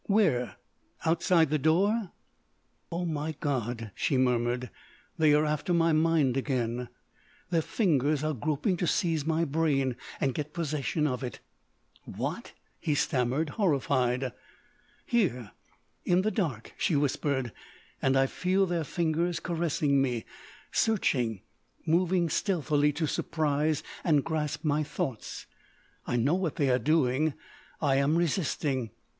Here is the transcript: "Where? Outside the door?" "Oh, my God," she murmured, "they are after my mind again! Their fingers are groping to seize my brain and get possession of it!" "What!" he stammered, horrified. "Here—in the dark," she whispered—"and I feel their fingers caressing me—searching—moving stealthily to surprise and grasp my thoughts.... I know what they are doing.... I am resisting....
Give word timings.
"Where? 0.05 0.55
Outside 1.05 1.51
the 1.51 1.59
door?" 1.59 2.11
"Oh, 2.91 3.05
my 3.05 3.33
God," 3.39 3.91
she 3.93 4.17
murmured, 4.17 4.71
"they 5.19 5.31
are 5.35 5.45
after 5.45 5.75
my 5.75 5.93
mind 5.93 6.35
again! 6.35 6.89
Their 7.51 7.61
fingers 7.61 8.23
are 8.23 8.33
groping 8.33 8.77
to 8.77 8.87
seize 8.87 9.27
my 9.27 9.45
brain 9.45 9.95
and 10.19 10.33
get 10.33 10.53
possession 10.55 11.05
of 11.05 11.23
it!" 11.23 11.39
"What!" 12.05 12.53
he 12.79 12.95
stammered, 12.95 13.49
horrified. 13.49 14.31
"Here—in 15.05 16.23
the 16.23 16.31
dark," 16.31 16.73
she 16.79 16.95
whispered—"and 16.95 18.17
I 18.17 18.25
feel 18.25 18.65
their 18.65 18.83
fingers 18.83 19.39
caressing 19.39 20.01
me—searching—moving 20.01 22.29
stealthily 22.29 22.91
to 22.93 23.05
surprise 23.05 23.83
and 24.03 24.23
grasp 24.23 24.63
my 24.65 24.81
thoughts.... 24.81 25.45
I 26.07 26.15
know 26.15 26.33
what 26.33 26.55
they 26.55 26.71
are 26.71 26.79
doing.... 26.79 27.35
I 27.79 27.97
am 27.97 28.15
resisting.... 28.15 28.89